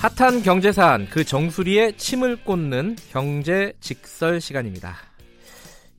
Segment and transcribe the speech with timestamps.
[0.00, 4.96] 핫한 경제 사안 그 정수리에 침을 꽂는 경제 직설 시간입니다.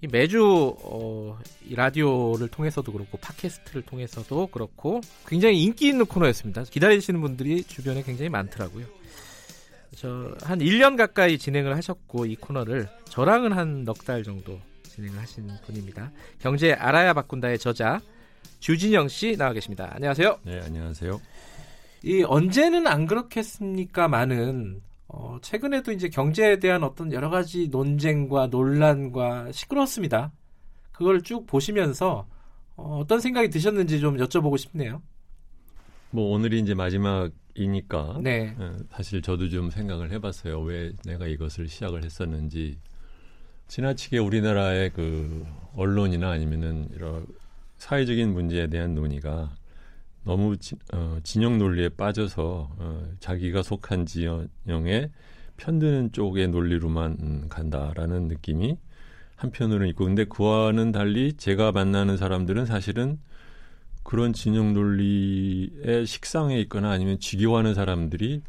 [0.10, 1.38] 매주 어,
[1.68, 6.64] 이 라디오를 통해서도 그렇고 팟캐스트를 통해서도 그렇고 굉장히 인기 있는 코너였습니다.
[6.64, 8.86] 기다리시는 분들이 주변에 굉장히 많더라고요.
[9.98, 15.50] 저 한 1년 가까이 진행을 하셨고 이 코너를 저랑은 한 넉 달 정도 진행을 하신
[15.66, 16.12] 분입니다.
[16.40, 18.00] 경제 알아야 바꾼다의 저자
[18.62, 19.90] 주진영 씨 나와 계십니다.
[19.94, 20.40] 안녕하세요.
[20.44, 21.20] 네, 안녕하세요.
[22.04, 30.32] 이 언제는 안 그렇겠습니까만은 어, 최근에도 이제 경제에 대한 어떤 여러 가지 논쟁과 논란과 시끄러웠습니다.
[30.92, 32.28] 그걸 쭉 보시면서
[32.76, 35.02] 어, 어떤 생각이 드셨는지 좀 여쭤보고 싶네요.
[36.12, 38.56] 뭐 오늘이 이제 마지막이니까 네.
[38.60, 40.60] 예, 사실 저도 좀 생각을 해봤어요.
[40.62, 42.78] 왜 내가 이것을 시작을 했었는지
[43.68, 45.46] 지나치게 우리나라의 그
[45.76, 47.26] 언론이나 아니면은 이런
[47.78, 49.52] 사회적인 문제에 대한 논의가
[50.24, 55.10] 너무 지, 어, 진영 논리에 빠져서 어, 자기가 속한 진영에
[55.58, 58.78] 편드는 쪽의 논리로만 음, 간다라는 느낌이
[59.36, 63.20] 한편으로는 있고 근데 그와는 달리 제가 만나는 사람들은 사실은
[64.04, 68.42] 그런 진영 논리의 식상에 있거나 아니면 지겨워하는 사람들이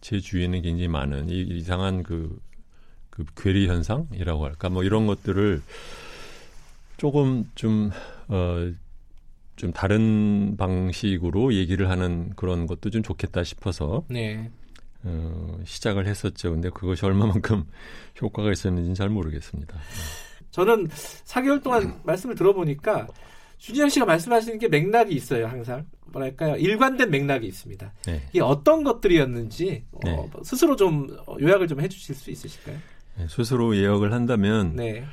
[0.00, 2.38] 제 주위에는 굉장히 많은 이 이상한 그,
[3.10, 4.68] 그 괴리 현상이라고 할까?
[4.70, 5.62] 뭐 이런 것들을
[6.96, 7.90] 조금 좀
[8.28, 8.72] 어,
[9.60, 14.50] 좀 다른 방식으로 얘기를 하는 그런 것도 좀 좋겠다 싶어서 네.
[15.02, 16.52] 어, 시작을 했었죠.
[16.52, 17.66] 근데 그것이 얼마만큼
[18.22, 19.76] 효과가 있었는지는 잘 모르겠습니다.
[20.50, 23.06] 저는 4개월 동안 말씀을 들어보니까
[23.58, 25.46] 주진영 씨가 말씀하시는 게 맥락이 있어요.
[25.46, 27.92] 항상 뭐랄까요 일관된 맥락이 있습니다.
[28.06, 28.22] 네.
[28.30, 30.30] 이게 어떤 것들이었는지 어, 네.
[30.42, 31.06] 스스로 좀
[31.38, 32.78] 요약을 좀 해주실 수 있으실까요?
[33.18, 35.04] 네, 스스로 예역을 한다면 네.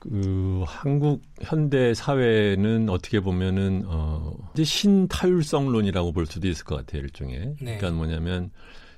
[0.00, 7.38] 그 한국 현대 사회는 어떻게 보면은 어 이제 신타율성론이라고 볼 수도 있을 것 같아요 일종의.
[7.60, 7.76] 네.
[7.76, 8.50] 그러니까 뭐냐면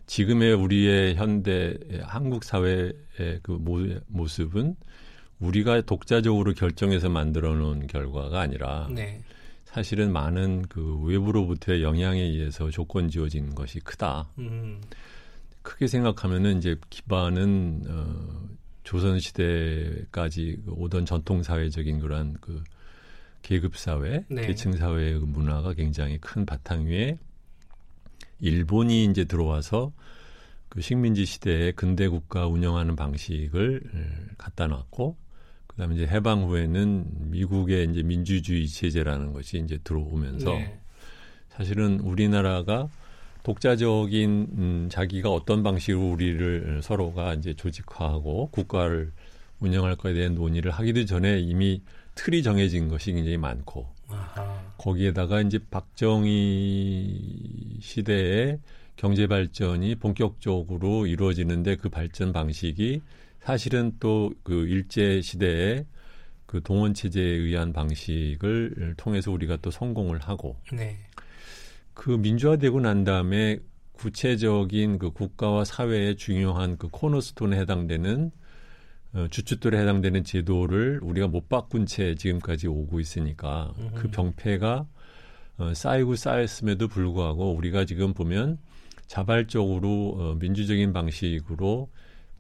[0.07, 2.95] 지금의 우리의 현대 한국 사회의
[3.43, 4.77] 그 모, 모습은
[5.41, 9.21] 우리가 독자적으로 결정해서 만들어 놓은 결과가 아니라 네.
[9.65, 14.29] 사실은 많은 그 외부로부터의 영향에 의해서 조건 지어진 것이 크다.
[14.39, 14.81] 음.
[15.63, 18.53] 크게 생각하면은 이제 기반은 어
[18.93, 22.63] 조선 시대까지 오던 전통 사회적인 그러한 그
[23.41, 24.47] 계급 사회, 네.
[24.47, 27.17] 계층 사회의 그 문화가 굉장히 큰 바탕 위에
[28.39, 29.93] 일본이 이제 들어와서
[30.69, 33.81] 그 식민지 시대에 근대 국가 운영하는 방식을
[34.37, 35.17] 갖다 놨고
[35.69, 40.79] 그다음에 이제 해방 후에는 미국의 이제 민주주의 체제라는 것이 이제 들어오면서 네.
[41.49, 42.91] 사실은 우리나라가
[43.43, 49.13] 독자적인 음, 자기가 어떤 방식으로 우리를 서로가 이제 조직화하고 국가를
[49.61, 51.83] 운영할 거에 대한 논의를 하기도 전에 이미
[52.15, 54.63] 틀이 정해진 것이 굉장히 많고 아하.
[54.79, 58.59] 거기에다가 이제 박정희 시대에
[58.97, 63.01] 경제 발전이 본격적으로 이루어지는데 그 발전 방식이
[63.41, 65.85] 사실은 또 그 일제 시대에
[66.47, 70.99] 그 동원 체제에 의한 방식을 통해서 우리가 또 성공을 하고 네.
[71.95, 73.59] 그 민주화되고 난 다음에
[73.93, 78.31] 구체적인 그 국가와 사회의 중요한 그 코너스톤에 해당되는
[79.15, 84.87] 어, 주춧돌에 해당되는 제도를 우리가 못 바꾼 채 지금까지 오고 있으니까 그 병폐가
[85.59, 88.59] 어, 쌓이고 쌓였음에도 불구하고 우리가 지금 보면
[89.07, 91.91] 자발적으로 어, 민주적인 방식으로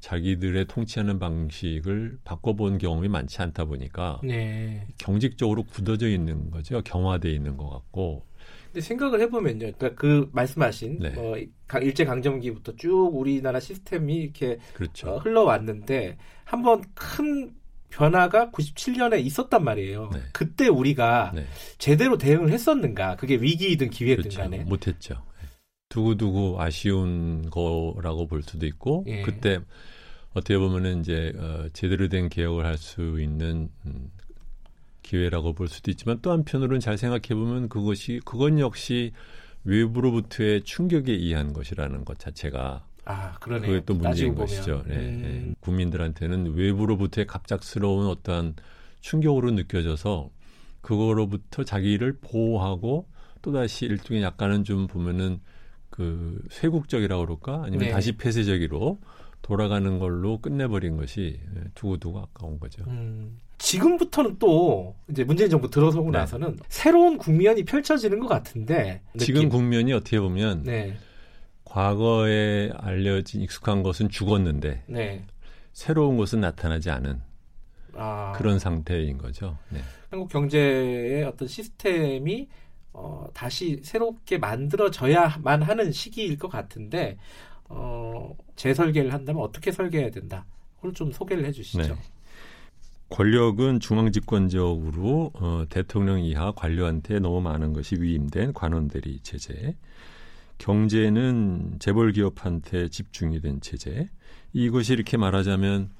[0.00, 4.84] 자기들의 통치하는 방식을 바꿔본 경험이 많지 않다 보니까 네.
[4.98, 6.82] 경직적으로 굳어져 있는 거죠.
[6.82, 8.24] 경화돼 있는 것 같고
[8.72, 9.58] 근데 생각을 해보면요.
[9.58, 11.14] 그러니까 그 말씀하신 네.
[11.16, 11.34] 어,
[11.66, 15.10] 강- 일제 강점기부터 쭉 우리나라 시스템이 이렇게 그렇죠.
[15.10, 17.52] 어, 흘러왔는데 한번 큰
[17.90, 20.08] 변화가 97년에 있었단 말이에요.
[20.14, 20.20] 네.
[20.32, 21.44] 그때 우리가 네.
[21.76, 23.16] 제대로 대응을 했었는가?
[23.16, 24.40] 그게 위기이든 기회든 그렇죠.
[24.40, 24.58] 간에.
[24.64, 25.22] 못했죠.
[25.42, 25.48] 예.
[25.90, 29.20] 두고두고 아쉬운 거라고 볼 수도 있고 예.
[29.20, 29.58] 그때
[30.32, 34.10] 어떻게 보면은 이제 어, 제대로 된 개혁을 할 수 있는 음,
[35.12, 39.12] 기회라고 볼 수도 있지만 또 한편으로는 잘 생각해 보면 그것이 그건 역시
[39.64, 43.70] 외부로부터의 충격에 의한 것이라는 것 자체가 아, 그러네요.
[43.73, 44.82] 그게 또 문제인 것이죠.
[44.82, 44.88] 보면.
[44.88, 45.55] 네, 음, 네.
[45.61, 48.55] 국민들한테는 외부로부터의 갑작스러운 어떠한
[49.00, 50.31] 충격으로 느껴져서
[50.81, 53.06] 그거로부터 자기를 보호하고
[53.43, 55.41] 또다시 일종의 약간은 좀 보면은
[55.91, 57.91] 그 쇄국적이라고 그럴까 아니면 네.
[57.91, 58.99] 다시 폐쇄적으로
[59.42, 62.84] 돌아가는 걸로 끝내버린 것이 예, 두고두고 아까운 거죠.
[62.86, 66.18] 음, 지금부터는 또 이제 문재인 정부 들어서고 네.
[66.18, 69.48] 나서는 새로운 국면이 펼쳐지는 것 같은데 지금 느낌.
[69.50, 70.96] 국면이 어떻게 보면 네,
[71.64, 75.26] 과거에 알려진 익숙한 것은 죽었는데 네.
[75.72, 77.20] 새로운 것은 나타나지 않은
[77.94, 79.58] 아, 그런 상태인 거죠.
[79.70, 79.80] 네.
[80.10, 82.48] 한국 경제의 어떤 시스템이
[82.92, 87.16] 어, 다시 새롭게 만들어져야만 하는 시기일 것 같은데
[87.74, 90.46] 어, 재설계를 한다면 어떻게 설계해야 된다.
[90.76, 91.82] 그걸 좀 소개를 해주시죠.
[91.82, 91.94] 네.
[93.08, 99.76] 권력은 중앙집권적으로 어, 대통령 이하 관료한테 너무 많은 것이 위임된 관원대리 체제.
[100.58, 104.08] 경제는 재벌 기업한테 집중이 된 체제.
[104.52, 105.90] 이것이 이렇게 말하자면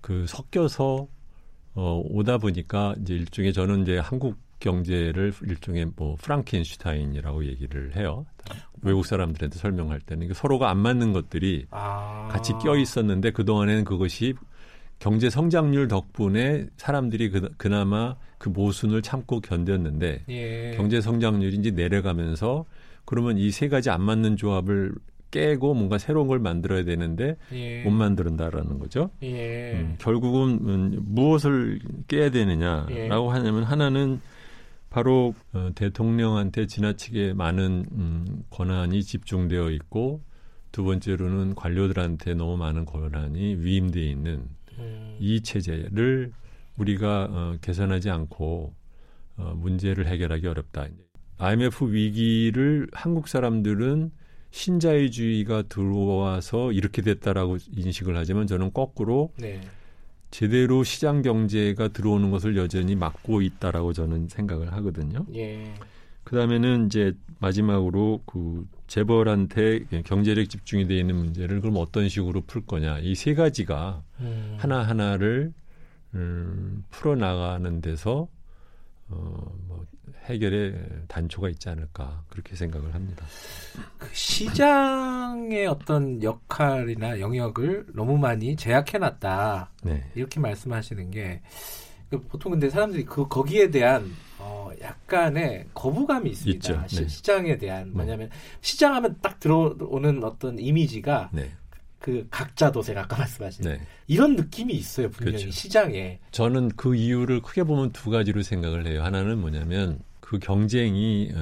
[0.00, 1.08] 그 섞여서
[1.74, 8.26] 어, 오다 보니까 이제 일종의 저는 이제 한국 경제를 일종의 뭐 프랑켄슈타인이라고 얘기를 해요.
[8.82, 12.28] 외국 사람들한테 설명할 때는 서로가 안 맞는 것들이 아.
[12.30, 14.34] 같이 껴 있었는데 그 동안에는 그것이
[14.98, 20.72] 경제 성장률 덕분에 사람들이 그, 그나마 그 모순을 참고 견뎠는데 예.
[20.76, 22.64] 경제 성장률이 이제 내려가면서
[23.04, 24.92] 그러면 이 세 가지 안 맞는 조합을
[25.30, 27.82] 깨고 뭔가 새로운 걸 만들어야 되는데 예.
[27.82, 29.10] 못 만든다라는 거죠.
[29.22, 29.72] 예.
[29.74, 33.08] 음, 결국은 음, 무엇을 깨야 되느냐라고 예.
[33.08, 34.20] 하냐면 하나는
[34.90, 40.22] 바로 어, 대통령한테 지나치게 많은 음, 권한이 집중되어 있고
[40.72, 44.48] 두 번째로는 관료들한테 너무 많은 권한이 위임되어 있는
[44.78, 45.16] 음.
[45.18, 46.32] 이 체제를
[46.78, 48.74] 우리가 어, 개선하지 않고
[49.36, 50.86] 어, 문제를 해결하기 어렵다.
[51.38, 54.10] IMF 위기를 한국 사람들은
[54.50, 59.60] 신자유주의가 들어와서 이렇게 됐다라고 인식을 하지만 저는 거꾸로 네.
[60.30, 65.24] 제대로 시장 경제가 들어오는 것을 여전히 막고 있다라고 저는 생각을 하거든요.
[65.34, 65.74] 예.
[66.24, 72.98] 그다음에는 이제 마지막으로 그 재벌한테 경제력 집중이 되어 있는 문제를 그럼 어떤 식으로 풀 거냐
[73.00, 74.56] 이 세 가지가 음.
[74.58, 75.52] 하나 하나를
[76.14, 78.28] 음, 풀어 나가는 데서
[79.10, 79.14] 어
[79.68, 79.86] 뭐
[80.28, 80.74] 해결의
[81.08, 83.24] 단초가 있지 않을까 그렇게 생각을 합니다.
[83.98, 90.10] 그 시장의 어떤 역할이나 영역을 너무 많이 제약해놨다 네.
[90.14, 96.88] 이렇게 말씀하시는 게그 보통 근데 사람들이 그 거기에 대한 어 약간의 거부감이 있습니다.
[96.88, 97.08] 시, 네.
[97.08, 101.50] 시장에 대한 뭐냐면 시장하면 딱 들어오는 어떤 이미지가 네.
[101.98, 103.80] 그 각자 도생 아까 말씀하신 네.
[104.06, 105.50] 이런 느낌이 있어요 분명히 그렇죠.
[105.50, 109.98] 시장에 저는 그 이유를 크게 보면 두 가지로 생각을 해요 하나는 뭐냐면
[110.28, 111.32] 그 경쟁이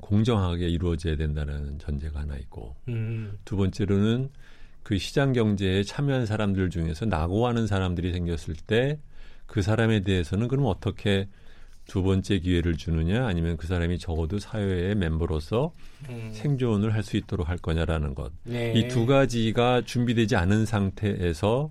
[0.00, 3.38] 공정하게 이루어져야 된다는 전제가 하나 있고 음.
[3.46, 4.28] 두 번째로는
[4.82, 8.98] 그 시장 경제에 참여한 사람들 중에서 낙오하는 사람들이 생겼을 때
[9.46, 11.28] 그 사람에 대해서는 그럼 어떻게
[11.86, 15.72] 두 번째 기회를 주느냐 아니면 그 사람이 적어도 사회의 멤버로서
[16.08, 16.30] 음.
[16.32, 18.32] 생존을 할 수 있도록 할 거냐라는 것.
[18.44, 18.72] 네.
[18.72, 21.70] 이두 가지가 준비되지 않은 상태에서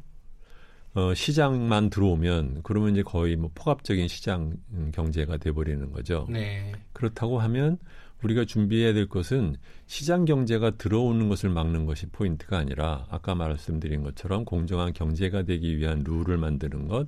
[0.96, 4.56] 어, 시장만 들어오면 그러면 이제 거의 뭐 포괄적인 시장
[4.94, 6.28] 경제가 돼버리는 거죠.
[6.30, 6.72] 네.
[6.94, 7.80] 그렇다고 하면
[8.24, 9.56] 우리가 준비해야 될 것은
[9.86, 16.04] 시장 경제가 들어오는 것을 막는 것이 포인트가 아니라 아까 말씀드린 것처럼 공정한 경제가 되기 위한
[16.06, 17.08] 룰을 만드는 것.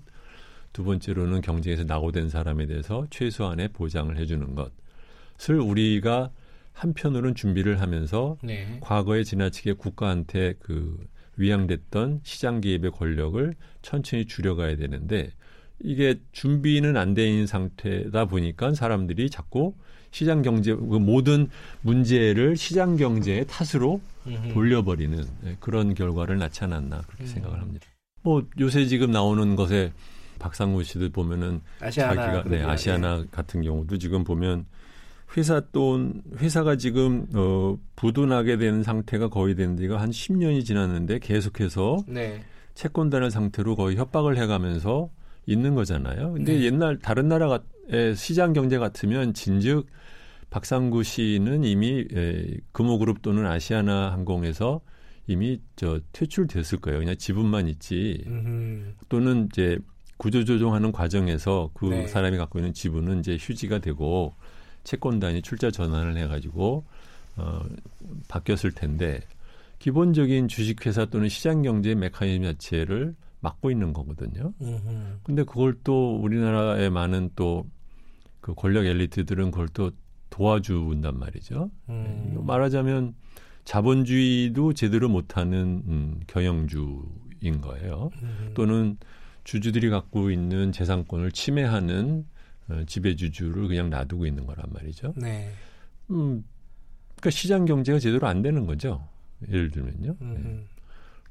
[0.73, 6.31] 두 번째로는 경제에서 낙오된 사람에 대해서 최소한의 보장을 해주는 것을 우리가
[6.73, 8.77] 한편으로는 준비를 하면서 네.
[8.81, 10.99] 과거에 지나치게 국가한테 그
[11.37, 15.31] 위양됐던 시장 개입의 권력을 천천히 줄여가야 되는데
[15.79, 19.73] 이게 준비는 안 돼 있는 상태다 보니까 사람들이 자꾸
[20.11, 21.49] 시장 경제 그 모든
[21.81, 23.99] 문제를 시장 경제의 탓으로.
[24.53, 27.27] 돌려버리는 네, 그런 결과를 낳지 않았나 그렇게 음.
[27.27, 27.85] 생각을 합니다.
[28.23, 29.93] 뭐 요새 지금 나오는 것에
[30.39, 33.25] 박상우 씨들 보면은 아시아나, 자기가 네, 아시아나 예.
[33.29, 34.65] 같은 경우도 지금 보면
[35.35, 42.03] 회사 돈 회사가 지금 어 부도나게 되는 상태가 거의 된 지가 한 10년이 지났는데 계속해서
[42.07, 42.41] 네.
[42.75, 45.09] 채권단의 상태로 거의 협박을 해가면서
[45.45, 46.33] 있는 거잖아요.
[46.33, 46.65] 근데 네.
[46.65, 49.87] 옛날 다른 나라의 시장 경제 같으면 진즉
[50.49, 54.81] 박상구 씨는 이미 에, 금호그룹 또는 아시아나 항공에서
[55.27, 56.99] 이미 저 퇴출됐을 거예요.
[56.99, 58.23] 그냥 지분만 있지.
[58.27, 58.93] 음흠.
[59.09, 59.77] 또는 이제
[60.17, 62.07] 구조조정하는 과정에서 그 네.
[62.07, 64.35] 사람이 갖고 있는 지분은 이제 휴지가 되고
[64.85, 66.85] 채권단이 출자 전환을 해가지고
[67.35, 67.61] 어,
[68.29, 69.19] 바뀌었을 텐데
[69.79, 74.53] 기본적인 주식회사 또는 시장 경제 메커니즘 자체를 막고 있는 거거든요.
[74.61, 75.19] 음흠.
[75.23, 77.65] 근데 그걸 또 우리나라의 많은 또
[78.45, 79.89] 그 권력 엘리트들은 그걸 또
[80.29, 81.71] 도와준단 말이죠.
[81.89, 82.43] 음.
[82.45, 83.15] 말하자면
[83.63, 88.11] 자본주의도 제대로 못하는 음, 경영주인 거예요.
[88.21, 88.51] 음.
[88.53, 88.97] 또는
[89.45, 92.27] 주주들이 갖고 있는 재산권을 침해하는
[92.69, 95.13] 어, 지배주주를 그냥 놔두고 있는 거란 말이죠.
[95.17, 95.49] 네.
[96.09, 96.43] 음,
[97.15, 99.07] 그러니까 시장 경제가 제대로 안 되는 거죠.
[99.47, 100.15] 예를 들면요.
[100.19, 100.65] 네.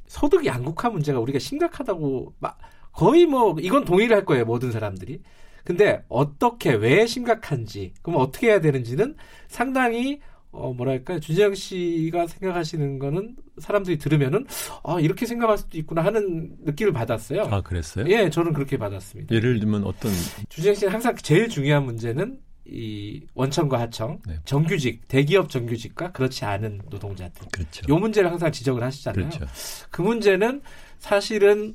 [0.06, 2.58] 소득 양극화 문제가 우리가 심각하다고 막
[2.92, 5.22] 거의 뭐 이건 동의를 할 거예요 모든 사람들이.
[5.64, 9.16] 근데 어떻게 왜 심각한지 그럼 어떻게 해야 되는지는
[9.48, 10.20] 상당히
[10.54, 14.46] 어 뭐랄까 주재영 씨가 생각하시는 거는 사람들이 들으면은
[14.84, 17.42] 아 이렇게 생각할 수도 있구나 하는 느낌을 받았어요.
[17.50, 18.06] 아 그랬어요?
[18.08, 19.34] 예, 저는 그렇게 받았습니다.
[19.34, 20.12] 예를 들면 어떤
[20.48, 24.36] 주재영 씨는 항상 제일 중요한 문제는 이 원청과 하청, 네.
[24.44, 27.48] 정규직, 대기업 정규직과 그렇지 않은 노동자들.
[27.52, 27.82] 그렇죠.
[27.92, 29.28] 요 문제를 항상 지적을 하시잖아요.
[29.28, 29.46] 그렇죠.
[29.90, 30.62] 그 문제는
[30.98, 31.74] 사실은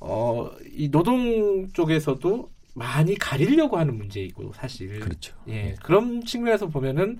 [0.00, 5.00] 어, 이 노동 쪽에서도 많이 가리려고 하는 문제이고 사실.
[5.00, 5.34] 그렇죠.
[5.48, 7.18] 예, 그런 측면에서 보면은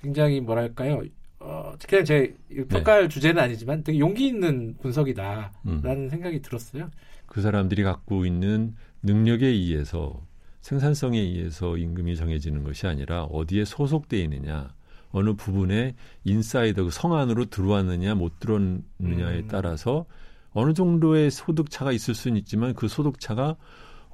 [0.00, 1.02] 굉장히 뭐랄까요.
[1.40, 2.34] 어, 그냥 제
[2.70, 6.08] 평가할 주제는 아니지만 되게 용기 있는 분석이다라는 음.
[6.08, 6.90] 생각이 들었어요.
[7.26, 10.22] 그 사람들이 갖고 있는 능력에 의해서
[10.60, 14.74] 생산성에 의해서 임금이 정해지는 것이 아니라 어디에 소속돼 있느냐,
[15.10, 15.94] 어느 부분에
[16.24, 19.48] 인사이더 그성 안으로 들어왔느냐 못 들어왔느냐에 음.
[19.48, 20.06] 따라서
[20.52, 23.56] 어느 정도의 소득 차가 있을 수는 있지만 그 소득 차가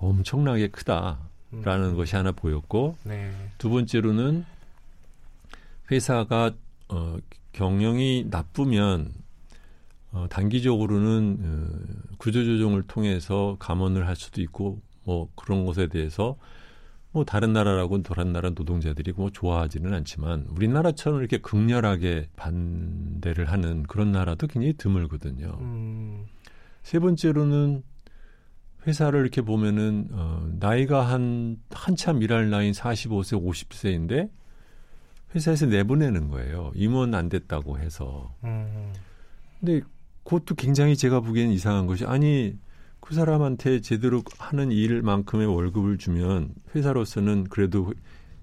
[0.01, 1.97] 엄청나게 크다라는 음.
[1.97, 3.31] 것이 하나 보였고 네.
[3.59, 4.45] 두 번째로는
[5.91, 6.53] 회사가
[6.89, 7.17] 어,
[7.53, 9.13] 경영이 나쁘면
[10.13, 16.37] 어, 단기적으로는 어, 구조조정을 통해서 감원을 할 수도 있고 뭐 그런 것에 대해서
[17.13, 24.13] 뭐 다른 나라라고는 다른 나라 노동자들이 뭐 좋아하지는 않지만 우리나라처럼 이렇게 극렬하게 반대를 하는 그런
[24.13, 25.59] 나라도 굉장히 드물거든요.
[25.61, 26.27] 음,
[26.83, 27.83] 세 번째로는
[28.87, 34.31] 회사를 이렇게 보면은 어, 나이가 한 한참 일할 나이인 45세, 50세인데
[35.35, 36.73] 회사에서 내보내는 거예요.
[36.75, 38.35] 임원 안 됐다고 해서.
[38.45, 38.93] 음,
[39.61, 39.81] 근데
[40.25, 42.57] 그것도 굉장히 제가 보기에는 이상한 것이 아니
[43.01, 47.93] 그 사람한테 제대로 하는 일만큼의 월급을 주면 회사로서는 그래도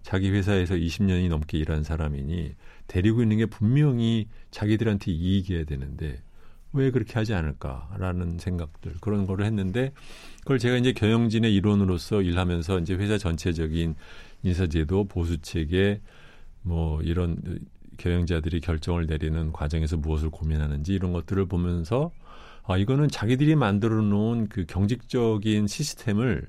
[0.01, 2.55] 자기 회사에서 20년이 넘게 일한 사람이니
[2.87, 6.21] 데리고 있는 게 분명히 자기들한테 이익이어야 되는데
[6.77, 9.91] 왜 그렇게 하지 않을까라는 생각들 그런 거를 했는데
[10.41, 13.95] 그걸 제가 이제 경영진의 일원으로서 일하면서 이제 회사 전체적인
[14.43, 16.01] 인사제도 보수 체계
[16.61, 17.37] 뭐 이런
[17.97, 22.11] 경영자들이 결정을 내리는 과정에서 무엇을 고민하는지 이런 것들을 보면서
[22.63, 26.47] 아 이거는 자기들이 만들어 놓은 그 경직적인 시스템을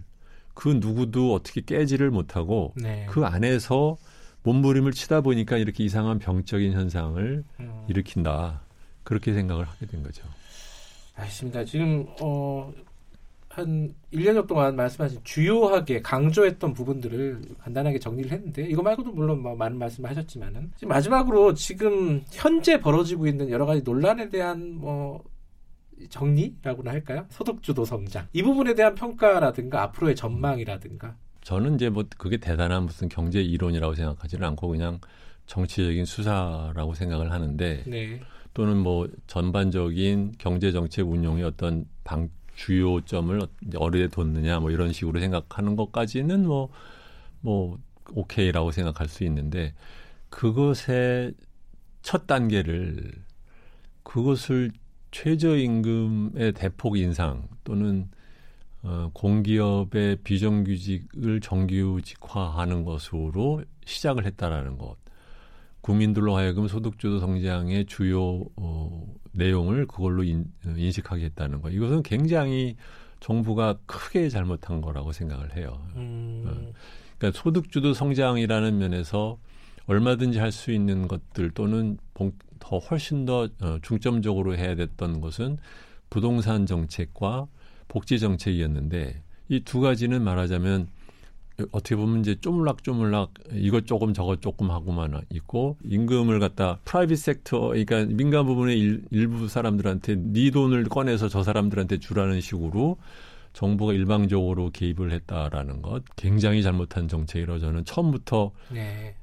[0.55, 3.07] 그 누구도 어떻게 깨지를 못하고 네.
[3.09, 3.97] 그 안에서
[4.43, 7.87] 몸부림을 치다 보니까 이렇게 이상한 병적인 현상을 음.
[7.89, 8.63] 일으킨다.
[9.09, 10.23] 그렇게 생각을 하게 된 거죠.
[11.17, 11.65] 알겠습니다.
[11.65, 12.71] 지금 어,
[13.49, 19.79] 한 1년여 동안 말씀하신 주요하게 강조했던 부분들을 간단하게 정리를 했는데 이거 말고도 물론 뭐 많은
[19.79, 25.25] 말씀을 하셨지만은 마지막으로 지금 현재 벌어지고 있는 여러 가지 논란에 대한 뭐
[26.11, 27.25] 정리라고나 할까요?
[27.31, 33.41] 소득주도 성장 이 부분에 대한 평가라든가 앞으로의 전망이라든가 저는 이제 뭐 그게 대단한 무슨 경제
[33.41, 35.01] 이론이라고 생각하지는 않고 그냥
[35.47, 38.21] 정치적인 수사라고 생각을 하는데 네.
[38.59, 43.41] 또는 뭐 전반적인 경제 정책 운용의 어떤 방 주요점을
[43.77, 47.79] 어디에 뒀느냐 뭐 이런 식으로 생각하는 것까지는 뭐뭐
[48.15, 49.75] 오케이라고 생각할 수 있는데
[50.29, 51.35] 그것의
[52.03, 53.13] 첫 단계를
[54.03, 54.73] 그것을
[55.13, 58.09] 최저임금의 대폭 인상 또는
[58.83, 64.97] 어, 공기업의 비정규직을 정규직화하는 것으로 시작을 했다라는 것.
[65.93, 71.71] 국민들로 하여금 소득주도 성장의 주요 어, 내용을 그걸로 인, 어, 했다는 것.
[71.71, 72.77] 이것은 굉장히
[73.21, 75.81] 정부가 크게 잘못한 거라고 생각을 해요.
[75.97, 76.73] 음,
[77.17, 79.39] 그러니까 소득주도 성장이라는 면에서
[79.87, 85.57] 얼마든지 할 수 있는 것들 또는 봉- 더 훨씬 더 어, 중점적으로 해야 됐던 것은
[86.11, 87.47] 부동산 정책과
[87.89, 90.89] 복지 정책이었는데 이 두 가지는 말하자면
[91.73, 98.05] 어떻게 보면 이제 쪼물락쪼물락 이것 조금 저것 조금 하고만 있고 임금을 갖다 프라이빗 섹터 그러니까
[98.05, 102.99] 민간 부분의 일, 일부 사람들한테 네 돈을 꺼내서 저 사람들한테 주라는 식으로
[103.55, 109.17] 정부가 일방적으로 개입을 했다라는 것 굉장히 잘못한 정책이라고 저는 처음부터 네.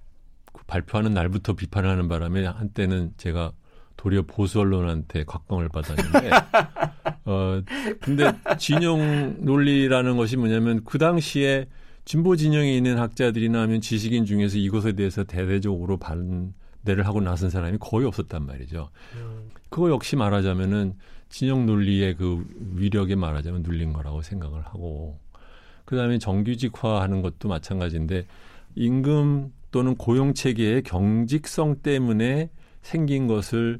[0.51, 3.53] 그 발표하는 날부터 비판하는 바람에 한때는 제가
[3.95, 6.29] 도리어 보수 언론한테 곽광을 받았는데
[7.23, 7.61] 어
[8.01, 11.67] 근데 진영 논리라는 것이 뭐냐면 그 당시에
[12.05, 18.05] 진보 진영에 있는 학자들이나 하면 지식인 중에서 이것에 대해서 대대적으로 반대를 하고 나선 사람이 거의
[18.05, 18.89] 없었단 말이죠.
[19.15, 20.93] 음, 그거 역시 말하자면은
[21.29, 22.45] 진영 논리의 그
[22.75, 25.19] 위력에 말하자면 눌린 거라고 생각을 하고
[25.85, 28.25] 그다음에 정규직화하는 것도 마찬가지인데
[28.75, 32.49] 임금 또는 고용 체계의 경직성 때문에
[32.81, 33.79] 생긴 것을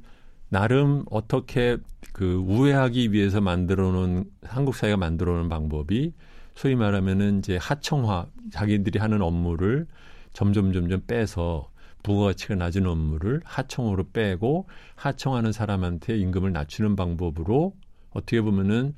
[0.50, 1.78] 나름 어떻게
[2.12, 6.14] 그 우회하기 위해서 만들어 놓은 한국 사회가 만들어 놓은 방법이
[6.56, 9.88] 소위 말하면은 이제 하청화 자기들이 하는 업무를
[10.34, 11.70] 점점 점점 빼서
[12.04, 17.76] 부가가치가 낮은 업무를 하청으로 빼고 하청하는 사람한테 임금을 낮추는 방법으로
[18.12, 18.94] 어떻게 보면은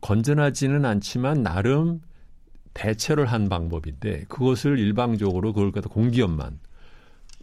[0.00, 2.00] 건전하지는 않지만 나름
[2.74, 6.58] 대체를 한 방법인데 그것을 일방적으로 그걸 갖다 공기업만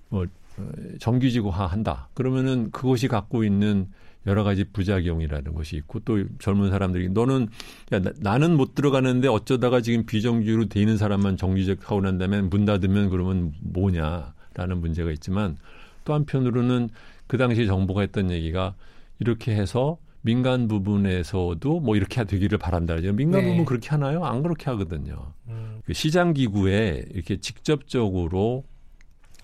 [0.10, 0.26] 뭐
[0.58, 2.10] 어, 정규직화한다.
[2.14, 3.90] 그러면은 그것이 갖고 있는
[4.26, 7.48] 여러 가지 부작용이라는 것이 있고 또 젊은 사람들이 너는
[7.92, 12.66] 야, 나, 는못 들어가는데 어쩌다가 지금 비정규로 돼 있는 사람만 정규직 하고 난 다음에 문
[12.66, 15.58] 닫으면 그러면 뭐냐라는 문제가 있지만
[16.06, 16.90] 또 한편으로는
[17.28, 18.76] 그 당시 정부가 했던 얘기가
[19.20, 22.96] 이렇게 해서 민간 부분에서도 뭐 이렇게 되기를 바란다.
[22.96, 23.50] 민간 네.
[23.50, 24.24] 부분 그렇게 하나요?
[24.24, 25.34] 안 그렇게 하거든요.
[25.50, 25.82] 음.
[25.86, 28.64] 그 시장 기구에 이렇게 직접적으로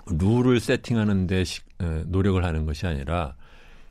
[0.07, 1.43] 룰을 세팅하는데
[2.05, 3.35] 노력을 하는 것이 아니라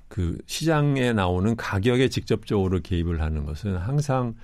[0.09, 4.35] 그 시장에 나오는 가격에 직접적으로 개입을 하는 것은 항상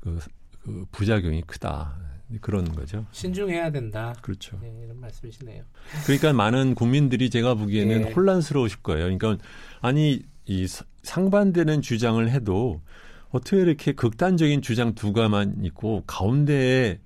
[0.00, 0.18] 그,
[0.62, 1.96] 그 부작용이 크다.
[2.40, 3.04] 그런 거죠.
[3.12, 4.14] 신중해야 된다.
[4.22, 4.58] 그렇죠.
[4.62, 5.64] 네, 이런 말씀이시네요.
[6.04, 8.12] 그러니까 많은 국민들이 제가 보기에는 네.
[8.12, 9.04] 혼란스러우실 거예요.
[9.04, 9.36] 그러니까
[9.82, 10.66] 아니 이
[11.02, 12.80] 상반되는 주장을 해도
[13.30, 17.00] 어떻게 이렇게 극단적인 주장 두 가만 있고 가운데에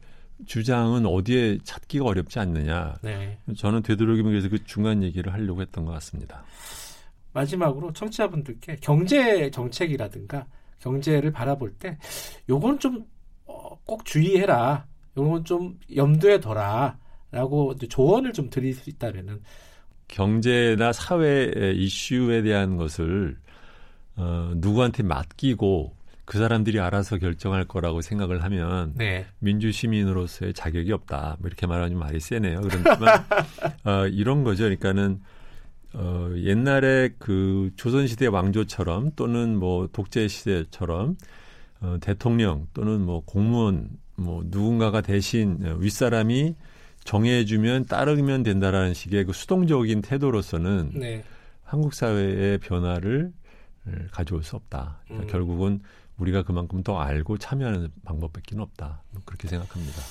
[0.47, 2.97] 주장은 어디에 찾기가 어렵지 않느냐.
[3.03, 3.39] 네.
[3.57, 6.45] 저는 되도록이면 그래서 그 중간 얘기를 하려고 했던 것 같습니다.
[7.37, 10.47] 마지막으로 청취자분들께 경제 정책이라든가
[10.79, 11.99] 경제를 바라볼 때
[12.49, 13.01] 요건 좀꼭
[13.47, 14.87] 어, 주의해라.
[15.19, 16.99] 요건 좀 염두에 둬라
[17.31, 19.41] 라고 조언을 좀 드릴 수 있다면은
[20.09, 23.37] 경제나 사회 이슈에 대한 것을
[24.17, 29.27] 어, 누구한테 맡기고 그 사람들이 알아서 결정할 거라고 생각을 하면 네.
[29.39, 31.37] 민주 시민으로서의 자격이 없다.
[31.39, 32.63] 뭐 이렇게 말하면 말이 세네요.
[32.63, 33.25] 그렇지만
[33.85, 34.65] 어, 이런 거죠.
[34.65, 35.21] 그러니까는
[35.99, 41.17] 어, 옛날에 그 조선시대 왕조처럼 또는 뭐 독재 시대처럼
[41.81, 46.55] 어, 대통령 또는 뭐 공무원 뭐 누군가가 대신 윗사람이
[47.05, 51.25] 정해주면 따르면 된다라는 식의 그 수동적인 태도로서는 네.
[51.63, 53.33] 한국 사회의 변화를
[54.11, 55.01] 가져올 수 없다.
[55.05, 55.31] 그러니까 음.
[55.31, 55.81] 결국은
[56.19, 59.03] 우리가 그만큼 더 알고 참여하는 방법밖에 없다.
[59.11, 60.03] 뭐 그렇게 생각합니다.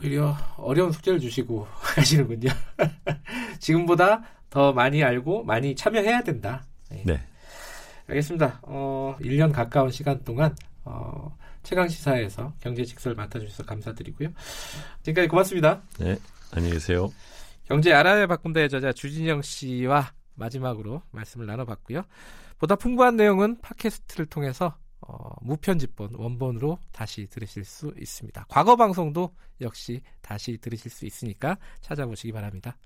[0.00, 2.50] 오히려 어려운 숙제를 주시고 하시는군요.
[3.58, 6.64] 지금보다 더 많이 알고 많이 참여해야 된다.
[6.90, 7.02] 네.
[7.06, 7.20] 네.
[8.08, 8.60] 알겠습니다.
[8.62, 10.54] 어, 1년 가까운 시간 동안
[10.84, 14.30] 어, 최강 시사에서 경제 직설 맡아주셔서 감사드리고요.
[15.02, 15.82] 지금까지 고맙습니다.
[15.98, 16.18] 네,
[16.50, 17.12] 안녕히 계세요.
[17.64, 22.02] 경제 알아야 바꾼다의 저자 주진영 씨와 마지막으로 말씀을 나눠봤고요.
[22.58, 28.46] 보다 풍부한 내용은 팟캐스트를 통해서 어, 무편집본 원본으로 다시 들으실 수 있습니다.
[28.48, 32.76] 과거 방송도 역시 다시 들으실 수 있으니까 찾아보시기 바랍니다.